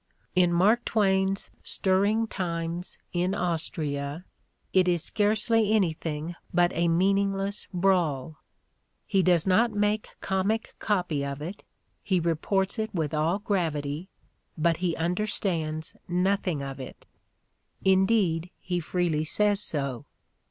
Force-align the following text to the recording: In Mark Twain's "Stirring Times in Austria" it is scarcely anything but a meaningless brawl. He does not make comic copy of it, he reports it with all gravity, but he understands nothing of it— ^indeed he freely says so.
In 0.35 0.51
Mark 0.51 0.83
Twain's 0.83 1.51
"Stirring 1.61 2.25
Times 2.25 2.97
in 3.13 3.35
Austria" 3.35 4.25
it 4.73 4.87
is 4.87 5.03
scarcely 5.03 5.73
anything 5.73 6.35
but 6.51 6.71
a 6.73 6.87
meaningless 6.87 7.67
brawl. 7.71 8.37
He 9.05 9.21
does 9.21 9.45
not 9.45 9.69
make 9.73 10.07
comic 10.19 10.73
copy 10.79 11.23
of 11.23 11.39
it, 11.39 11.63
he 12.01 12.19
reports 12.19 12.79
it 12.79 12.91
with 12.95 13.13
all 13.13 13.37
gravity, 13.37 14.09
but 14.57 14.77
he 14.77 14.95
understands 14.95 15.95
nothing 16.07 16.63
of 16.63 16.79
it— 16.79 17.05
^indeed 17.85 18.49
he 18.59 18.79
freely 18.79 19.23
says 19.23 19.61
so. 19.61 20.05